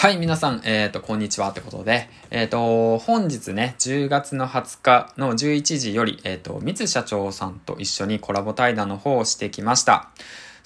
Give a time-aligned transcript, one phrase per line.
[0.00, 10.08] はい、皆さん、えっ、ー、と、こんにちはってことで、えっ、ー、と、本日ね、10月の20日の11時より、えっ、ー、と、三津社長さんと一緒にコラボ対談の方をしてきました。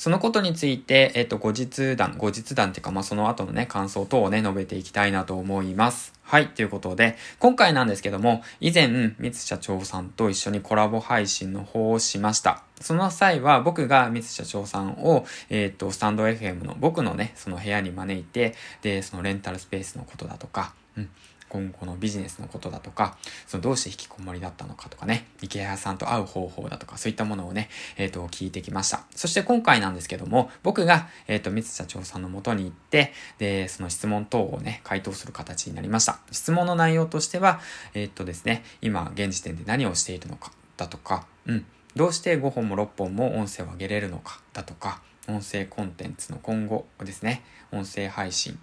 [0.05, 6.13] そのことについて、えっ、と、後日談、後日談っていうか、まあ、その後のね、感想等をね、述べていきたいなと思います。
[6.23, 12.65] はい、ということで、今回なんですけども、以前、三津社長さんと一緒にコラボ配信の方をしました。
[12.83, 21.09] その際は、僕が三津社長さんを、えっ、ー、と、スタンド FM の僕のね、その部屋に招いて、で、そのレンタルスペースのことだとか、うん、
[21.55, 29.05] 今後のビジネスのことだとか、そのどうして引きこもりだったのかとかね、池谷さんと会う方法だとか、そういったものをね、えっ、ー、と、聞いてきました。
[29.15, 36.19] そして今回なんですけども、僕が、えっ、ー、と、三津社長さんの元に行って、で、その質問等をね、回答する形になりました。
[36.33, 37.61] 質問の内容としては、
[37.95, 48.59] えっ、ー、とですね、今、現時点で何をしているのか、だとか、うん、どうして5本も6本も音声を上げれるのか、だとか、音声コンテンツの今後ですね、音声配信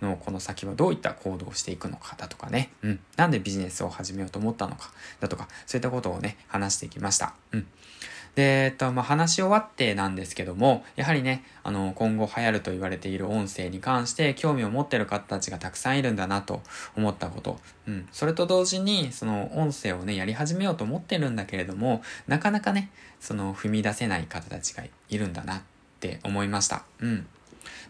[0.00, 7.34] のこの先はどういった行動をしていくのかだとかね、うん、なんでビジネスを始めようと思ったのかだとか、そういったことをね、話してきました。
[7.52, 7.66] うん。
[8.36, 16.60] で、えっと、まあ、話し終わってなんですけども、やはりね、あの、今後流行ると言われている音声に関して興味を持ってる方たちがたくさんいるんだなと
[16.96, 17.58] 思ったこと。
[17.88, 18.06] うん。
[18.12, 25.62] それと同時に、その音声をね、やり始めようと思ってるんだけれども、なかなかね、その踏み出せない方たちがいるんだなっ
[26.00, 26.84] て思いました。
[27.00, 27.26] うん。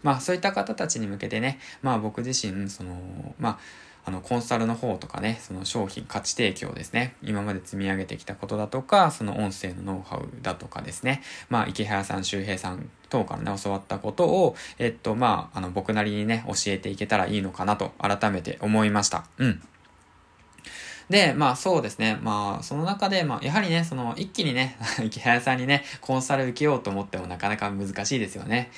[0.03, 2.95] まあそういった方たちに向けてね、まあ僕自身、その、
[3.39, 3.59] まあ、
[4.07, 7.15] あの、コンサルの方とかね、その商品価値提供ですね。
[7.21, 11.21] 今まで積み上げてきたことだとか、その音声のノウハウだとかですね。
[11.49, 19.25] まあ、池原さん、周平さん等からね、教わったことを、えっと、まあ、あの、僕なりにね、教えていけたらいいのかなと、改めて思いました。
[19.39, 19.61] うん。
[21.09, 22.19] で、まあそうですね。
[22.21, 28.71] まあその中で、まあやはりね、その一気にね、 池原さんにね、コンサル受けようと思ってもなかなか難しいですよね。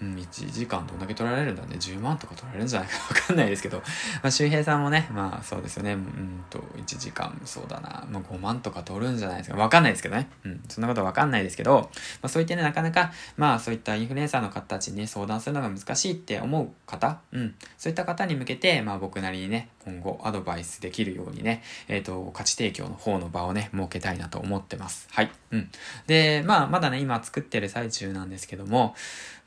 [0.00, 1.76] うん、1時間どんだけ取られるんだね。
[1.76, 3.78] 10万とか取られるんじゃないか わかんないですけど。
[3.78, 3.84] ま
[4.24, 5.92] あ、周平さんもね、まあそうですよね。
[5.92, 8.04] うんと、1時間、そうだな。
[8.10, 9.56] まあ5万とか取るんじゃないですか。
[9.56, 10.28] わかんないですけどね。
[10.44, 11.90] うん、そんなことわかんないですけど、
[12.22, 25.08] まあそういってね、なかなか、まあそういったインフルエンサーの方たちにね、相談するのが難しいって思う方、うん、そういった方に向けて、まあ僕なりにね、今後アドバイスできるようにね、えっ、ー、と、価値提供の方の場をね、設けたいなと思ってます。
[25.10, 25.30] はい。
[25.50, 25.70] うん。
[26.06, 28.94] で、まあまだね、今作ってる最中なんですけども、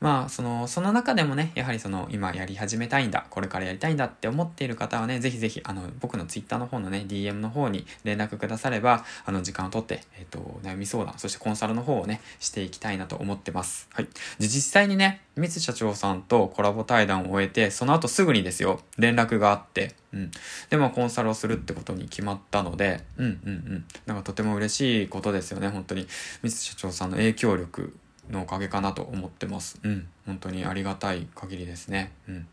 [0.00, 13.88] まあその、その中でもね、やはりその、今やり始めたいんだ、これからやりたいんだって思っている方はね、ぜひぜひ、あの、僕の Twitter の方のね、DM の方に連絡くだされば、あの、時間をとって、えっ、ー、と、悩み相談、そしてコンサルの方をね、していきたいなと思ってます。
[13.92, 14.04] はい。
[14.38, 20.30] で、実際にね、三津社長さんとコラボ対談を終えて、その後すぐにですよ、連絡があって、うん。
[20.70, 23.84] で、まあ、コンサルをするってことに決まったので、うんうんうん。
[24.06, 26.06] なんかとても嬉しいことですよね、本当に。
[26.42, 27.94] ミス社長さんの影響力
[28.30, 29.78] のおかげかなと思ってます。
[29.82, 30.08] うん。
[30.28, 32.12] 本当にありがたい限りですね。
[32.28, 32.46] うん。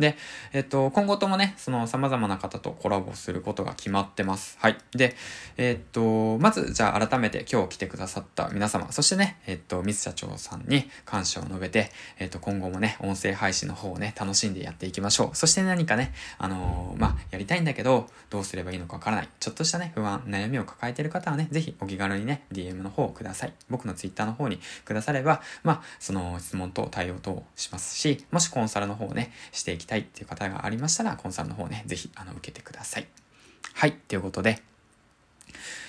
[0.00, 0.16] で、
[0.52, 4.58] えっと、今後ともね、その様々な方とコラボすることが決まってます。
[4.60, 4.78] はい。
[4.92, 5.14] で、
[5.56, 15.36] えっと、まず、じゃあ改めて今日来てくださった皆様、そしてね、えっと、ミス社長さんに感謝を述べて、えっと、今後もね、音声配信の方をね、楽しんでやっていきましょう。
[15.36, 19.28] そして何かね、あのー、まあ、やりたいんだけど、どうすればいいのかわからない。
[19.38, 23.52] ちょっとしたね、不安、悩みを抱えてる方はね、ぜひお気軽にね、DM の方をください。
[23.68, 33.06] 僕の Twitter の方にくだされば、まあ、その質問等対応等しますし、もしコンサルの方をね、していきたいっていう方がありましたら、コンサルの方ね、ぜひ、あの、受けてください。
[33.74, 34.62] はい、ということで、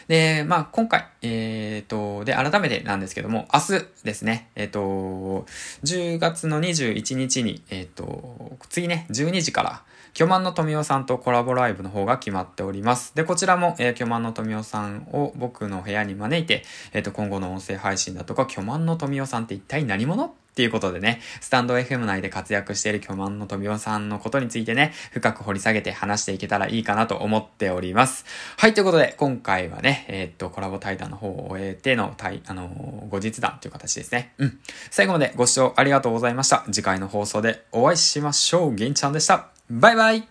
[0.08, 5.46] で、まあ、今回、えっ、ー、と、で、改めてなんですけども、明日ですね、えっ、ー、と、
[5.84, 13.16] 10月の21日に、えっ、ー、と、次ね、12時から、巨万の富夫さんとコラボライブの方が決まっております。
[13.16, 20.26] で、こちらも、えー、巨万の富夫さんを僕の部屋に招いて、えっ、と、今後の音声配信だとか、巨万の富夫さんって一体何者？
[20.26, 28.26] っっていうことでね、スタンド FM 内で活躍している巨万の富夫さんのことについてね、深く掘り下げて話していけたらいいかなと思っております。
[28.58, 34.34] はい、ということで、今回はね、えー、っと、コラボ対談の方を終えての、対、あのー、後日談という形ですね。
[34.40, 34.60] うん。
[34.90, 36.66] 最後までご視聴ありがとうございました。
[36.70, 38.76] 次回の放送でお会いしましょう。
[38.76, 39.48] 銀ちゃんでした。
[39.70, 40.31] バイバイ